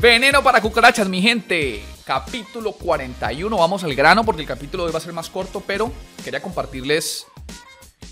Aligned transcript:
Veneno 0.00 0.42
para 0.42 0.60
cucarachas, 0.60 1.08
mi 1.08 1.22
gente. 1.22 1.82
Capítulo 2.04 2.72
41. 2.72 3.56
Vamos 3.56 3.84
al 3.84 3.94
grano 3.94 4.24
porque 4.24 4.42
el 4.42 4.48
capítulo 4.48 4.82
de 4.82 4.88
hoy 4.88 4.92
va 4.92 4.98
a 4.98 5.02
ser 5.02 5.12
más 5.12 5.30
corto, 5.30 5.62
pero 5.66 5.90
quería 6.22 6.42
compartirles. 6.42 7.26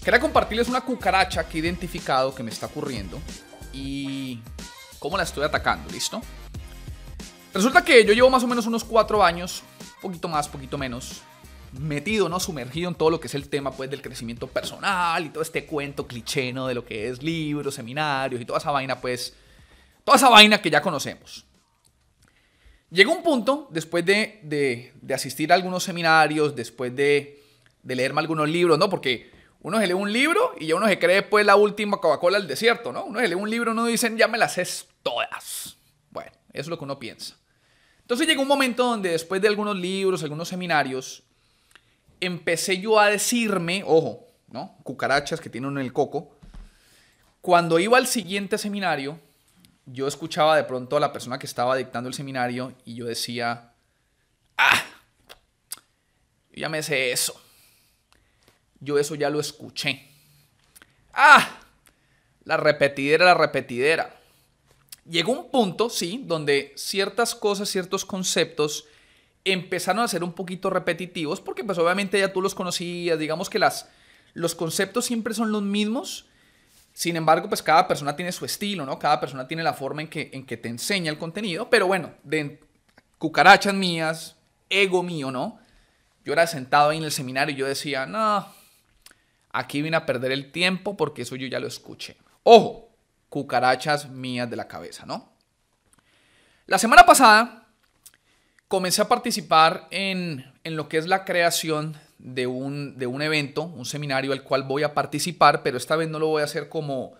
Quería 0.02 0.20
compartirles 0.20 0.68
una 0.68 0.80
cucaracha 0.80 1.46
que 1.46 1.58
he 1.58 1.60
identificado 1.60 2.34
que 2.34 2.42
me 2.42 2.50
está 2.50 2.66
ocurriendo 2.66 3.18
y 3.72 4.40
cómo 4.98 5.16
la 5.16 5.24
estoy 5.24 5.44
atacando, 5.44 5.90
¿listo? 5.90 6.22
Resulta 7.52 7.84
que 7.84 8.04
yo 8.04 8.14
llevo 8.14 8.30
más 8.30 8.42
o 8.42 8.46
menos 8.46 8.66
unos 8.66 8.84
4 8.84 9.22
años, 9.22 9.62
poquito 10.00 10.28
más, 10.28 10.48
poquito 10.48 10.78
menos, 10.78 11.20
metido, 11.72 12.28
¿no? 12.28 12.40
Sumergido 12.40 12.88
en 12.88 12.94
todo 12.94 13.10
lo 13.10 13.20
que 13.20 13.26
es 13.26 13.34
el 13.34 13.48
tema, 13.48 13.70
pues, 13.72 13.90
del 13.90 14.00
crecimiento 14.02 14.46
personal 14.46 15.26
y 15.26 15.28
todo 15.28 15.42
este 15.42 15.66
cuento 15.66 16.06
cliché, 16.06 16.52
¿no? 16.52 16.66
De 16.66 16.74
lo 16.74 16.84
que 16.84 17.08
es 17.08 17.22
libros, 17.22 17.74
seminarios 17.74 18.40
y 18.40 18.44
toda 18.44 18.58
esa 18.58 18.70
vaina, 18.70 19.00
pues, 19.00 19.34
toda 20.04 20.16
esa 20.16 20.30
vaina 20.30 20.62
que 20.62 20.70
ya 20.70 20.80
conocemos. 20.80 21.44
Llegó 22.92 23.12
un 23.12 23.22
punto, 23.22 23.68
después 23.70 24.04
de, 24.04 24.92
asistir 25.14 25.50
a 25.50 25.54
algunos 25.54 25.82
seminarios, 25.82 26.54
después 26.54 26.94
de, 26.94 27.42
leerme 27.84 28.20
algunos 28.20 28.46
libros, 28.50 28.78
¿no? 28.78 28.90
Porque 28.90 29.30
uno 29.62 29.80
se 29.80 29.86
lee 29.86 29.94
un 29.94 30.12
libro 30.12 30.54
y 30.60 30.66
ya 30.66 30.74
uno 30.74 30.86
se 30.86 30.98
cree 30.98 31.22
pues 31.22 31.46
la 31.46 31.56
última 31.56 31.96
Coca-Cola 31.96 32.38
del 32.38 32.46
desierto, 32.46 32.92
¿no? 32.92 33.06
Uno 33.06 33.20
se 33.20 33.28
lee 33.28 33.34
un 33.34 33.48
libro 33.48 33.70
y 33.70 33.72
uno 33.72 33.86
dicen, 33.86 34.18
ya 34.18 34.28
me 34.28 34.36
las 34.36 34.52
sé 34.52 34.66
todas. 35.02 35.78
Bueno, 36.10 36.32
eso 36.52 36.60
es 36.60 36.68
lo 36.68 36.76
que 36.76 36.84
uno 36.84 36.98
piensa. 36.98 37.34
Entonces 38.00 38.26
llegó 38.26 38.42
un 38.42 38.48
momento 38.48 38.84
donde 38.84 39.12
después 39.12 39.40
de 39.40 39.48
algunos 39.48 39.74
libros, 39.74 40.22
algunos 40.22 40.48
seminarios, 40.48 41.22
empecé 42.20 42.78
yo 42.78 43.00
a 43.00 43.08
decirme, 43.08 43.84
ojo, 43.86 44.26
¿no? 44.48 44.76
Cucarachas 44.82 45.40
que 45.40 45.48
tienen 45.48 45.70
en 45.70 45.78
el 45.78 45.94
coco. 45.94 46.36
Cuando 47.40 47.78
iba 47.78 47.96
al 47.96 48.06
siguiente 48.06 48.58
seminario, 48.58 49.18
yo 49.86 50.06
escuchaba 50.06 50.56
de 50.56 50.64
pronto 50.64 50.96
a 50.96 51.00
la 51.00 51.12
persona 51.12 51.38
que 51.38 51.46
estaba 51.46 51.76
dictando 51.76 52.08
el 52.08 52.14
seminario 52.14 52.74
y 52.84 52.94
yo 52.94 53.06
decía, 53.06 53.72
ah, 54.56 54.82
ya 56.52 56.68
me 56.68 56.82
sé 56.82 57.12
eso. 57.12 57.40
Yo 58.80 58.98
eso 58.98 59.14
ya 59.14 59.30
lo 59.30 59.40
escuché. 59.40 60.08
Ah, 61.12 61.60
la 62.44 62.56
repetidera, 62.56 63.24
la 63.24 63.34
repetidera. 63.34 64.18
Llegó 65.08 65.32
un 65.32 65.50
punto, 65.50 65.90
sí, 65.90 66.22
donde 66.26 66.72
ciertas 66.76 67.34
cosas, 67.34 67.68
ciertos 67.68 68.04
conceptos 68.04 68.86
empezaron 69.44 70.02
a 70.02 70.08
ser 70.08 70.22
un 70.22 70.32
poquito 70.32 70.70
repetitivos, 70.70 71.40
porque 71.40 71.64
pues 71.64 71.78
obviamente 71.78 72.18
ya 72.18 72.32
tú 72.32 72.40
los 72.40 72.54
conocías, 72.54 73.18
digamos 73.18 73.50
que 73.50 73.58
las, 73.58 73.88
los 74.34 74.54
conceptos 74.54 75.04
siempre 75.04 75.34
son 75.34 75.50
los 75.50 75.62
mismos, 75.62 76.26
sin 76.92 77.16
embargo, 77.16 77.48
pues 77.48 77.62
cada 77.62 77.88
persona 77.88 78.14
tiene 78.14 78.32
su 78.32 78.44
estilo, 78.44 78.84
¿no? 78.84 78.98
Cada 78.98 79.18
persona 79.20 79.48
tiene 79.48 79.62
la 79.62 79.72
forma 79.72 80.02
en 80.02 80.08
que, 80.08 80.30
en 80.32 80.44
que 80.44 80.56
te 80.56 80.68
enseña 80.68 81.10
el 81.10 81.18
contenido, 81.18 81.70
pero 81.70 81.86
bueno, 81.86 82.14
cucarachas 83.18 83.74
mías, 83.74 84.36
ego 84.68 85.02
mío, 85.02 85.30
¿no? 85.30 85.58
Yo 86.24 86.32
era 86.32 86.46
sentado 86.46 86.90
ahí 86.90 86.98
en 86.98 87.04
el 87.04 87.12
seminario 87.12 87.54
y 87.54 87.58
yo 87.58 87.66
decía, 87.66 88.06
no, 88.06 88.46
aquí 89.52 89.82
vine 89.82 89.96
a 89.96 90.06
perder 90.06 90.32
el 90.32 90.52
tiempo 90.52 90.96
porque 90.96 91.22
eso 91.22 91.36
yo 91.36 91.46
ya 91.46 91.60
lo 91.60 91.66
escuché. 91.66 92.16
Ojo, 92.42 92.90
cucarachas 93.28 94.08
mías 94.08 94.48
de 94.50 94.56
la 94.56 94.68
cabeza, 94.68 95.06
¿no? 95.06 95.32
La 96.66 96.78
semana 96.78 97.04
pasada 97.04 97.66
comencé 98.68 99.02
a 99.02 99.08
participar 99.08 99.88
en, 99.90 100.52
lo 100.64 100.88
que 100.88 100.96
es 100.96 101.06
la 101.06 101.24
creación 101.24 101.96
de 102.22 102.46
un, 102.46 102.96
de 102.96 103.06
un, 103.06 103.20
evento, 103.20 103.64
un 103.64 103.84
seminario 103.84 104.32
al 104.32 104.44
cual 104.44 104.62
voy 104.62 104.84
a 104.84 104.94
participar, 104.94 105.62
pero 105.62 105.76
esta 105.76 105.96
vez 105.96 106.08
no 106.08 106.20
lo 106.20 106.28
voy 106.28 106.42
a 106.42 106.44
hacer 106.44 106.68
como, 106.68 107.14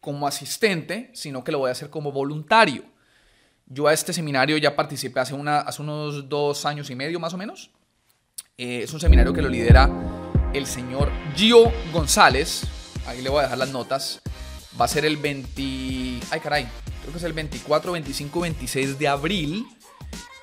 como 0.00 0.26
asistente, 0.26 1.10
sino 1.14 1.44
que 1.44 1.52
lo 1.52 1.60
voy 1.60 1.68
a 1.68 1.72
hacer 1.72 1.90
como 1.90 2.10
voluntario. 2.10 2.82
Yo 3.66 3.86
a 3.86 3.92
este 3.92 4.12
seminario 4.12 4.56
ya 4.56 4.74
participé 4.74 5.20
hace, 5.20 5.34
una, 5.34 5.60
hace 5.60 5.80
unos 5.80 6.28
dos 6.28 6.66
años 6.66 6.90
y 6.90 6.96
medio 6.96 7.20
más 7.20 7.34
o 7.34 7.38
menos. 7.38 7.70
Eh, 8.56 8.80
es 8.82 8.92
un 8.92 8.98
seminario 8.98 9.32
que 9.32 9.42
lo 9.42 9.48
lidera 9.48 9.88
el 10.52 10.66
señor 10.66 11.10
Gio 11.36 11.72
González. 11.92 12.62
Ahí 13.06 13.22
le 13.22 13.30
voy 13.30 13.40
a 13.40 13.42
dejar 13.42 13.58
las 13.58 13.70
notas. 13.70 14.20
Va 14.78 14.86
a 14.86 14.88
ser 14.88 15.04
el 15.04 15.18
20... 15.18 15.62
Ay, 16.30 16.40
caray. 16.42 16.68
Creo 17.00 17.12
que 17.12 17.18
es 17.18 17.24
el 17.24 17.32
24, 17.32 17.92
25, 17.92 18.40
26 18.40 18.98
de 18.98 19.08
abril 19.08 19.66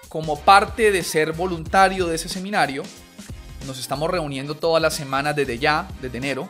como 0.08 0.40
parte 0.40 0.92
de 0.92 1.04
ser 1.04 1.34
voluntario 1.34 2.08
de 2.08 2.16
ese 2.16 2.30
seminario, 2.30 2.84
nos 3.66 3.80
estamos 3.80 4.10
reuniendo 4.10 4.56
todas 4.56 4.82
las 4.82 4.94
semanas 4.94 5.36
desde 5.36 5.58
ya, 5.58 5.88
desde 6.02 6.18
enero. 6.18 6.50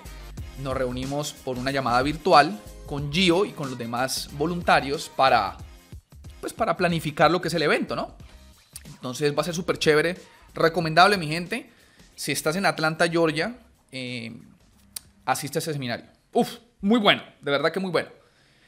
Nos 0.61 0.75
reunimos 0.75 1.33
por 1.33 1.57
una 1.57 1.71
llamada 1.71 2.01
virtual 2.01 2.59
con 2.85 3.11
Gio 3.11 3.45
y 3.45 3.51
con 3.51 3.69
los 3.69 3.77
demás 3.77 4.29
voluntarios 4.33 5.09
para, 5.09 5.57
pues, 6.41 6.53
para 6.53 6.77
planificar 6.77 7.31
lo 7.31 7.41
que 7.41 7.47
es 7.47 7.53
el 7.53 7.63
evento, 7.63 7.95
¿no? 7.95 8.15
Entonces 8.85 9.35
va 9.35 9.41
a 9.41 9.45
ser 9.45 9.55
súper 9.55 9.77
chévere. 9.77 10.17
Recomendable, 10.53 11.17
mi 11.17 11.27
gente. 11.27 11.69
Si 12.15 12.31
estás 12.31 12.55
en 12.55 12.65
Atlanta, 12.65 13.07
Georgia, 13.09 13.57
eh, 13.91 14.35
asiste 15.25 15.57
a 15.57 15.59
ese 15.59 15.73
seminario. 15.73 16.05
Uf, 16.31 16.57
muy 16.81 16.99
bueno, 16.99 17.23
de 17.41 17.51
verdad 17.51 17.71
que 17.71 17.79
muy 17.79 17.91
bueno. 17.91 18.09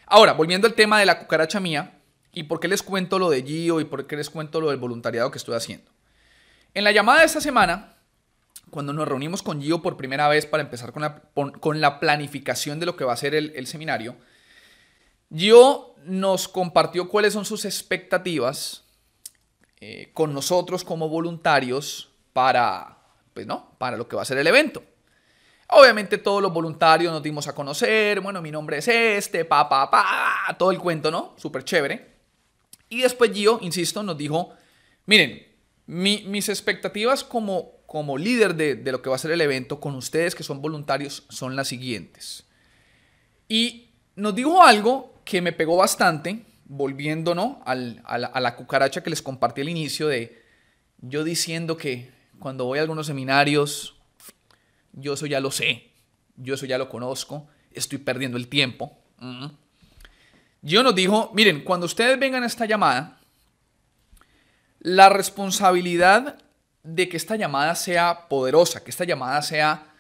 Ahora, 0.05 0.33
volviendo 0.33 0.67
al 0.67 0.73
tema 0.73 0.99
de 0.99 1.05
la 1.05 1.19
cucaracha 1.19 1.59
mía, 1.59 1.97
¿Y 2.37 2.43
por 2.43 2.59
qué 2.59 2.67
les 2.67 2.83
cuento 2.83 3.17
lo 3.17 3.31
de 3.31 3.41
Gio 3.41 3.81
y 3.81 3.85
por 3.85 4.05
qué 4.05 4.15
les 4.15 4.29
cuento 4.29 4.61
lo 4.61 4.69
del 4.69 4.77
voluntariado 4.77 5.31
que 5.31 5.39
estoy 5.39 5.55
haciendo? 5.55 5.89
En 6.75 6.83
la 6.83 6.91
llamada 6.91 7.21
de 7.21 7.25
esta 7.25 7.41
semana, 7.41 7.95
cuando 8.69 8.93
nos 8.93 9.07
reunimos 9.07 9.41
con 9.43 9.61
Gio 9.61 9.81
por 9.81 9.97
primera 9.97 10.27
vez 10.27 10.45
para 10.45 10.63
empezar 10.63 10.91
con 10.91 11.01
la, 11.01 11.21
con 11.33 11.81
la 11.81 11.99
planificación 11.99 12.79
de 12.79 12.85
lo 12.85 12.95
que 12.95 13.05
va 13.05 13.13
a 13.13 13.17
ser 13.17 13.35
el, 13.35 13.67
seminario, 13.67 14.17
Gio 15.35 15.95
nos 16.03 16.47
compartió 16.47 17.09
cuáles 17.09 17.33
son 17.33 17.45
sus 17.45 17.65
expectativas 17.65 18.83
eh, 19.79 20.11
con 20.13 20.33
nosotros 20.33 20.83
como 20.83 21.09
voluntarios 21.09 22.09
para, 22.33 22.97
pues 23.33 23.45
no, 23.45 23.75
para 23.77 23.97
lo 23.97 24.07
que 24.07 24.15
va 24.15 24.21
a 24.21 24.25
ser 24.25 24.37
el 24.37 24.47
evento. 24.47 24.83
Obviamente 25.69 26.17
todos 26.17 26.41
los 26.41 26.53
voluntarios 26.53 27.11
nos 27.11 27.21
dimos 27.21 27.47
a 27.47 27.55
conocer, 27.55 28.21
bueno, 28.21 28.41
mi 28.41 28.51
nombre 28.51 28.77
es 28.77 28.87
este, 28.87 29.43
pa, 29.43 29.67
pa, 29.67 29.91
pa, 29.91 30.55
todo 30.57 30.71
el 30.71 30.79
cuento, 30.79 31.11
¿no? 31.11 31.33
Súper 31.37 31.63
chévere. 31.65 32.15
Y 32.89 33.01
después 33.01 33.31
Gio, 33.31 33.59
insisto, 33.61 34.01
nos 34.01 34.17
dijo, 34.17 34.53
miren, 35.05 35.45
mis 35.87 36.47
expectativas 36.47 37.23
como, 37.23 37.76
como 37.87 38.17
líder 38.17 38.55
de, 38.55 38.91
lo 38.91 39.01
que 39.01 39.09
va 39.09 39.15
a 39.15 39.19
ser 39.19 39.31
el 39.31 39.41
evento 39.41 39.79
con 39.79 39.95
ustedes 39.95 40.35
que 40.35 40.43
son 40.43 40.61
voluntarios 40.61 41.23
son 41.29 41.55
las 41.55 41.69
siguientes. 41.69 42.43
Y 43.47 43.91
nos 44.15 44.35
dijo 44.35 44.61
algo 44.61 45.15
que 45.23 45.41
me 45.41 45.53
pegó 45.53 45.77
bastante, 45.77 46.45
volviendo 46.65 47.31
a, 47.65 47.75
la, 47.75 48.27
a 48.27 48.41
la 48.41 48.55
cucaracha 48.57 49.01
que 49.01 49.09
les 49.09 49.21
compartí 49.21 49.61
al 49.61 49.69
inicio 49.69 50.09
de 50.09 50.43
yo 50.99 51.23
diciendo 51.23 51.77
que 51.77 52.11
cuando 52.39 52.65
voy 52.65 52.79
a 52.79 52.81
algunos 52.81 53.07
seminarios, 53.07 53.95
yo 54.91 55.13
eso 55.13 55.25
ya 55.25 55.39
lo 55.39 55.49
sé, 55.49 55.89
yo 56.35 56.55
eso 56.55 56.65
ya 56.65 56.77
lo 56.77 56.89
conozco, 56.89 57.47
estoy 57.71 57.99
perdiendo 57.99 58.37
el 58.37 58.49
tiempo. 58.49 58.97
Yo 60.61 60.83
nos 60.83 60.93
dijo, 60.93 61.31
miren, 61.33 61.63
cuando 61.63 61.85
ustedes 61.85 62.19
vengan 62.19 62.43
a 62.43 62.47
esta 62.47 62.65
llamada, 62.65 63.17
la 64.79 65.07
responsabilidad 65.07 66.37
de 66.87 67.09
que 67.09 67.17
esta 67.17 67.35
llamada 67.35 67.75
sea 67.75 68.29
poderosa, 68.29 68.81
que 68.81 68.91
esta 68.91 69.03
llamada 69.03 69.41
sea, 69.41 69.93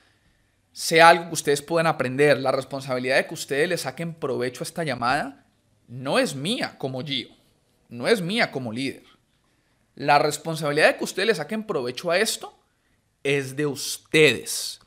sea 0.71 1.09
algo 1.09 1.27
que 1.27 1.33
ustedes 1.33 1.61
puedan 1.61 1.85
aprender, 1.85 2.39
la 2.39 2.53
responsabilidad 2.53 3.17
de 3.17 3.27
que 3.27 3.33
ustedes 3.33 3.67
le 3.67 3.77
saquen 3.77 4.13
provecho 4.13 4.61
a 4.61 4.67
esta 4.67 4.85
llamada, 4.85 5.45
no 5.89 6.17
es 6.17 6.33
mía 6.33 6.75
como 6.77 7.03
Gio, 7.03 7.27
no 7.89 8.07
es 8.07 8.21
mía 8.21 8.51
como 8.51 8.71
líder. 8.71 9.03
La 9.95 10.17
responsabilidad 10.17 10.87
de 10.87 10.97
que 10.97 11.03
ustedes 11.03 11.27
le 11.27 11.35
saquen 11.35 11.63
provecho 11.63 12.09
a 12.09 12.19
esto 12.19 12.57
es 13.21 13.57
de 13.57 13.65
ustedes. 13.65 14.79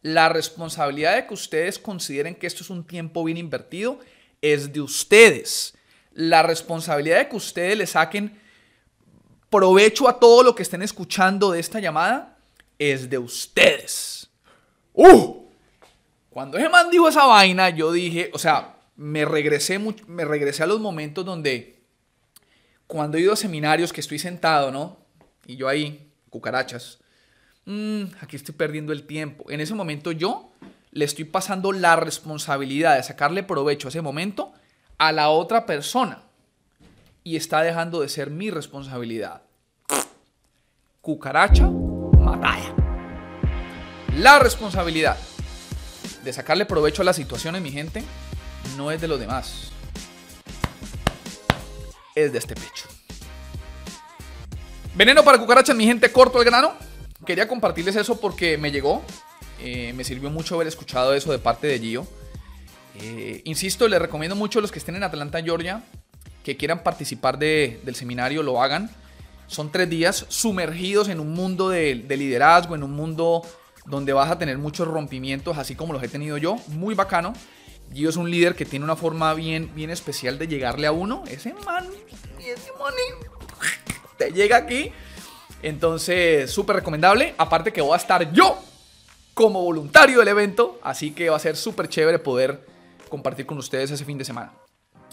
La 0.00 0.28
responsabilidad 0.28 1.16
de 1.16 1.26
que 1.26 1.34
ustedes 1.34 1.80
consideren 1.80 2.36
que 2.36 2.46
esto 2.46 2.62
es 2.62 2.70
un 2.70 2.86
tiempo 2.86 3.24
bien 3.24 3.36
invertido 3.36 3.98
es 4.40 4.72
de 4.72 4.80
ustedes. 4.80 5.74
La 6.12 6.44
responsabilidad 6.44 7.18
de 7.18 7.28
que 7.28 7.36
ustedes 7.36 7.76
le 7.76 7.86
saquen 7.88 8.38
provecho 9.50 10.08
a 10.08 10.18
todo 10.18 10.42
lo 10.42 10.54
que 10.54 10.62
estén 10.62 10.82
escuchando 10.82 11.50
de 11.50 11.60
esta 11.60 11.80
llamada 11.80 12.36
es 12.78 13.08
de 13.08 13.18
ustedes. 13.18 14.28
¡Uh! 14.92 15.46
Cuando 16.30 16.58
ese 16.58 16.68
man 16.68 16.90
dijo 16.90 17.08
esa 17.08 17.26
vaina, 17.26 17.70
yo 17.70 17.90
dije, 17.92 18.30
o 18.32 18.38
sea, 18.38 18.76
me 18.96 19.24
regresé, 19.24 19.78
me 19.78 20.24
regresé 20.24 20.62
a 20.62 20.66
los 20.66 20.80
momentos 20.80 21.24
donde, 21.24 21.80
cuando 22.86 23.16
he 23.16 23.22
ido 23.22 23.32
a 23.32 23.36
seminarios 23.36 23.92
que 23.92 24.00
estoy 24.00 24.18
sentado, 24.18 24.70
¿no? 24.70 24.98
Y 25.46 25.56
yo 25.56 25.68
ahí, 25.68 26.12
cucarachas, 26.30 26.98
mmm, 27.64 28.04
aquí 28.20 28.36
estoy 28.36 28.54
perdiendo 28.54 28.92
el 28.92 29.04
tiempo. 29.04 29.50
En 29.50 29.60
ese 29.60 29.74
momento 29.74 30.12
yo 30.12 30.52
le 30.92 31.04
estoy 31.04 31.24
pasando 31.24 31.72
la 31.72 31.96
responsabilidad 31.96 32.96
de 32.96 33.02
sacarle 33.02 33.42
provecho 33.42 33.88
a 33.88 33.90
ese 33.90 34.02
momento 34.02 34.52
a 34.98 35.12
la 35.12 35.30
otra 35.30 35.66
persona. 35.66 36.22
Y 37.28 37.36
está 37.36 37.60
dejando 37.60 38.00
de 38.00 38.08
ser 38.08 38.30
mi 38.30 38.50
responsabilidad. 38.50 39.42
Cucaracha, 41.02 41.66
matada. 41.66 42.74
La 44.16 44.38
responsabilidad 44.38 45.18
de 46.24 46.32
sacarle 46.32 46.64
provecho 46.64 47.02
a 47.02 47.04
la 47.04 47.12
situación 47.12 47.54
en 47.54 47.62
mi 47.62 47.70
gente 47.70 48.02
no 48.78 48.90
es 48.90 49.02
de 49.02 49.08
los 49.08 49.20
demás. 49.20 49.72
Es 52.14 52.32
de 52.32 52.38
este 52.38 52.54
pecho. 52.54 52.88
Veneno 54.94 55.22
para 55.22 55.36
cucarachas, 55.36 55.76
mi 55.76 55.84
gente, 55.84 56.10
corto 56.10 56.38
el 56.38 56.46
grano. 56.46 56.72
Quería 57.26 57.46
compartirles 57.46 57.96
eso 57.96 58.18
porque 58.18 58.56
me 58.56 58.72
llegó. 58.72 59.02
Eh, 59.60 59.92
me 59.94 60.02
sirvió 60.02 60.30
mucho 60.30 60.54
haber 60.54 60.68
escuchado 60.68 61.12
eso 61.12 61.30
de 61.30 61.38
parte 61.38 61.66
de 61.66 61.78
Gio. 61.78 62.06
Eh, 63.02 63.42
insisto, 63.44 63.86
les 63.86 64.00
recomiendo 64.00 64.34
mucho 64.34 64.60
a 64.60 64.62
los 64.62 64.72
que 64.72 64.78
estén 64.78 64.96
en 64.96 65.02
Atlanta, 65.02 65.42
Georgia, 65.42 65.84
que 66.48 66.56
quieran 66.56 66.82
participar 66.82 67.38
del 67.38 67.94
seminario, 67.94 68.42
lo 68.42 68.62
hagan. 68.62 68.90
Son 69.48 69.70
tres 69.70 69.90
días 69.90 70.24
sumergidos 70.30 71.10
en 71.10 71.20
un 71.20 71.34
mundo 71.34 71.68
de, 71.68 71.94
liderazgo, 72.08 72.74
en 72.74 72.82
un 72.82 72.92
mundo 72.92 73.42
donde 73.84 74.14
vas 74.14 74.30
a 74.30 74.38
tener 74.38 74.56
muchos 74.56 74.88
rompimientos, 74.88 75.58
así 75.58 75.74
como 75.74 75.92
los 75.92 76.02
he 76.02 76.08
tenido 76.08 76.38
yo. 76.38 76.56
Muy 76.68 76.94
bacano. 76.94 77.34
Gio 77.92 78.08
es 78.08 78.16
un 78.16 78.30
líder 78.30 78.54
que 78.54 78.64
tiene 78.64 78.86
una 78.86 78.96
forma 78.96 79.34
bien, 79.34 79.70
bien 79.74 79.90
especial 79.90 80.38
de 80.38 80.48
llegarle 80.48 80.86
a 80.86 80.92
uno. 80.92 81.22
Ese 81.28 81.52
man, 81.66 81.86
ese 82.38 82.72
te 84.16 84.32
llega 84.32 84.56
aquí. 84.56 84.90
Entonces, 85.62 86.50
súper 86.50 86.76
recomendable. 86.76 87.34
Aparte 87.36 87.74
que 87.74 87.82
voy 87.82 87.92
a 87.92 87.96
estar 87.96 88.32
yo 88.32 88.58
como 89.34 89.62
voluntario 89.62 90.20
del 90.20 90.28
evento. 90.28 90.80
Así 90.82 91.10
que 91.10 91.28
va 91.28 91.36
a 91.36 91.40
ser 91.40 91.58
súper 91.58 91.90
chévere 91.90 92.18
poder 92.18 92.66
compartir 93.10 93.44
con 93.44 93.58
ustedes 93.58 93.90
ese 93.90 94.06
fin 94.06 94.16
de 94.16 94.24
semana. 94.24 94.50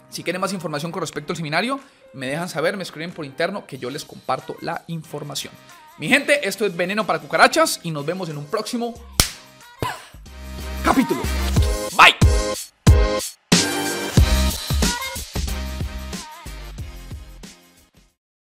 Si 0.09 0.23
quieren 0.23 0.41
más 0.41 0.53
información 0.53 0.91
con 0.91 1.01
respecto 1.01 1.33
al 1.33 1.37
seminario, 1.37 1.79
me 2.13 2.27
dejan 2.27 2.49
saber, 2.49 2.77
me 2.77 2.83
escriben 2.83 3.11
por 3.11 3.25
interno 3.25 3.65
que 3.65 3.77
yo 3.77 3.89
les 3.89 4.05
comparto 4.05 4.55
la 4.61 4.83
información. 4.87 5.53
Mi 5.97 6.07
gente, 6.07 6.47
esto 6.47 6.65
es 6.65 6.75
Veneno 6.75 7.05
para 7.05 7.19
Cucarachas 7.19 7.79
y 7.83 7.91
nos 7.91 8.05
vemos 8.05 8.29
en 8.29 8.37
un 8.37 8.45
próximo 8.45 8.93
capítulo. 10.83 11.21